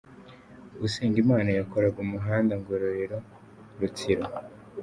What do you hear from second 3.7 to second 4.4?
Rutsiro.